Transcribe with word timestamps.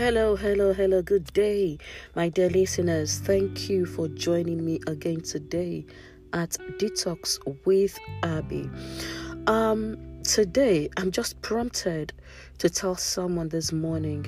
Hello, 0.00 0.34
hello, 0.34 0.72
hello. 0.72 1.02
Good 1.02 1.30
day, 1.34 1.76
my 2.16 2.30
dear 2.30 2.48
listeners. 2.48 3.18
Thank 3.18 3.68
you 3.68 3.84
for 3.84 4.08
joining 4.08 4.64
me 4.64 4.80
again 4.86 5.20
today 5.20 5.84
at 6.32 6.56
Detox 6.78 7.38
with 7.66 7.98
Abby. 8.22 8.70
Um, 9.46 9.98
today 10.22 10.88
I'm 10.96 11.10
just 11.10 11.42
prompted 11.42 12.14
to 12.56 12.70
tell 12.70 12.94
someone 12.94 13.50
this 13.50 13.72
morning 13.72 14.24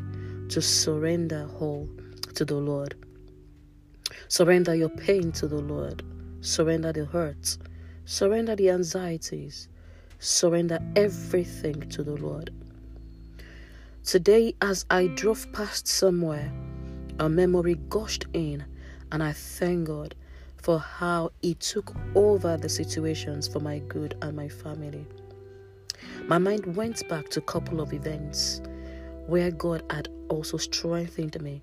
to 0.51 0.61
surrender 0.61 1.49
all 1.59 1.89
to 2.35 2.45
the 2.45 2.57
Lord. 2.57 2.95
Surrender 4.29 4.75
your 4.75 4.91
pain 4.91 5.33
to 5.33 5.49
the 5.49 5.63
Lord. 5.63 6.03
Surrender 6.43 6.93
the 6.93 7.07
hurts. 7.07 7.59
Surrender 8.05 8.55
the 8.57 8.69
anxieties. 8.69 9.71
Surrender 10.19 10.81
everything 10.97 11.89
to 11.89 12.03
the 12.03 12.17
Lord. 12.17 12.51
Today, 14.05 14.53
as 14.61 14.85
I 14.91 15.07
drove 15.07 15.51
past 15.53 15.87
somewhere, 15.87 16.53
a 17.21 17.29
memory 17.29 17.77
gushed 17.89 18.27
in, 18.33 18.65
and 19.13 19.23
I 19.23 19.31
thank 19.31 19.87
God 19.87 20.17
for 20.57 20.81
how 20.81 21.31
He 21.41 21.55
took 21.55 21.95
over 22.17 22.57
the 22.57 22.69
situations 22.69 23.47
for 23.47 23.61
my 23.61 23.79
good 23.79 24.17
and 24.21 24.37
my 24.37 24.49
family. 24.49 25.07
My 26.27 26.39
mind 26.39 26.75
went 26.75 27.09
back 27.09 27.29
to 27.31 27.39
a 27.39 27.45
couple 27.45 27.81
of 27.81 27.93
events 27.93 28.61
where 29.29 29.53
God 29.53 29.85
had 29.89 30.09
also 30.29 30.57
strengthened 30.57 31.41
me 31.41 31.63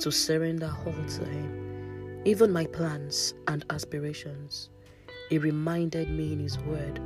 to 0.00 0.10
surrender 0.10 0.74
all 0.86 0.92
to 0.92 1.24
Him, 1.26 2.22
even 2.24 2.50
my 2.50 2.64
plans 2.64 3.34
and 3.46 3.62
aspirations. 3.68 4.70
He 5.28 5.36
reminded 5.36 6.08
me 6.08 6.32
in 6.32 6.38
His 6.38 6.58
Word 6.60 6.98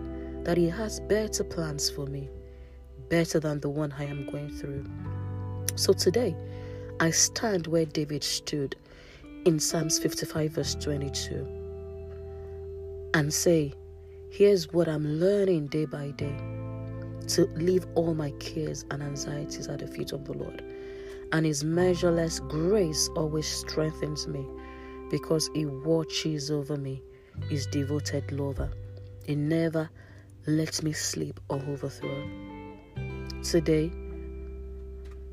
that 0.45 0.57
He 0.57 0.69
has 0.69 1.01
better 1.01 1.43
plans 1.43 1.91
for 1.91 2.07
me 2.07 2.31
better 3.09 3.41
than 3.41 3.61
the 3.61 3.69
one 3.71 3.93
I 3.99 4.05
am 4.05 4.27
going 4.31 4.51
through. 4.51 4.85
So 5.77 5.93
today, 5.93 6.37
I 7.01 7.11
stand 7.11 7.67
where 7.67 7.85
David 7.85 8.25
stood 8.25 8.77
in 9.45 9.61
Psalms 9.61 9.99
55, 9.99 10.51
verse 10.51 10.75
22, 10.75 11.47
and 13.15 13.33
say, 13.33 13.73
Here's 14.31 14.73
what 14.73 14.89
I'm 14.89 15.07
learning 15.21 15.69
day 15.69 15.87
by 15.87 16.11
day 16.11 16.37
to 17.29 17.47
leave 17.57 17.87
all 17.95 18.15
my 18.15 18.31
cares 18.33 18.85
and 18.91 19.03
anxieties 19.03 19.69
at 19.69 19.79
the 19.79 19.87
feet 19.87 20.13
of 20.13 20.25
the 20.25 20.33
Lord. 20.33 20.63
And 21.33 21.47
His 21.47 21.63
measureless 21.63 22.41
grace 22.41 23.09
always 23.15 23.47
strengthens 23.47 24.27
me 24.27 24.45
because 25.11 25.51
He 25.55 25.67
watches 25.67 26.51
over 26.51 26.77
me, 26.77 27.03
His 27.49 27.67
devoted 27.67 28.33
lover. 28.33 28.71
He 29.25 29.35
never 29.35 29.89
lets 30.47 30.83
me 30.83 30.93
sleep 30.93 31.39
or 31.49 31.63
overthrow. 31.69 32.48
Today, 33.43 33.93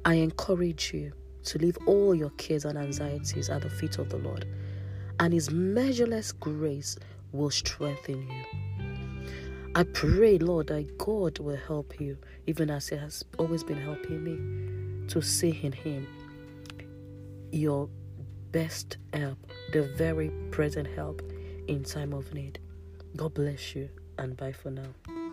I 0.06 0.14
encourage 0.16 0.94
you 0.94 1.12
to 1.46 1.58
leave 1.58 1.78
all 1.88 2.14
your 2.14 2.30
cares 2.32 2.64
and 2.64 2.78
anxieties 2.78 3.50
at 3.50 3.64
the 3.64 3.70
feet 3.70 3.98
of 3.98 4.10
the 4.10 4.18
Lord, 4.18 4.46
and 5.20 5.34
His 5.34 5.50
measureless 5.52 6.32
grace 6.32 6.98
will 7.32 7.50
strengthen 7.50 8.22
you. 8.22 8.44
I 9.74 9.84
pray, 9.84 10.38
Lord, 10.38 10.68
that 10.68 10.98
God 10.98 11.40
will 11.40 11.58
help 11.58 12.00
you, 12.00 12.18
even 12.46 12.70
as 12.70 12.88
He 12.88 12.96
has 12.96 13.26
always 13.40 13.64
been 13.64 13.82
helping 13.82 14.24
me, 14.24 15.08
to 15.08 15.22
see 15.22 15.60
in 15.64 15.72
Him 15.72 16.08
your 17.52 17.90
best 18.52 18.98
help, 19.14 19.40
the 19.74 19.82
very 19.98 20.30
present 20.52 20.88
help 20.96 21.22
in 21.68 21.84
time 21.84 22.14
of 22.14 22.34
need. 22.34 22.60
God 23.16 23.34
bless 23.34 23.76
you, 23.76 23.90
and 24.18 24.38
bye 24.38 24.54
for 24.54 24.70
now. 24.70 25.25